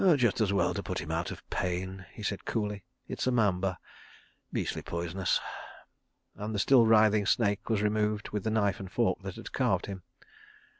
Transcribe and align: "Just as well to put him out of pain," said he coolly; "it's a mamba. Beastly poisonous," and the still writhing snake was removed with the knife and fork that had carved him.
"Just 0.15 0.41
as 0.41 0.51
well 0.51 0.73
to 0.73 0.81
put 0.81 0.99
him 0.99 1.11
out 1.11 1.29
of 1.29 1.47
pain," 1.51 2.07
said 2.23 2.39
he 2.43 2.51
coolly; 2.51 2.83
"it's 3.07 3.27
a 3.27 3.31
mamba. 3.31 3.77
Beastly 4.51 4.81
poisonous," 4.81 5.39
and 6.35 6.55
the 6.55 6.57
still 6.57 6.87
writhing 6.87 7.27
snake 7.27 7.69
was 7.69 7.83
removed 7.83 8.29
with 8.29 8.43
the 8.43 8.49
knife 8.49 8.79
and 8.79 8.91
fork 8.91 9.21
that 9.21 9.35
had 9.35 9.51
carved 9.51 9.85
him. 9.85 10.01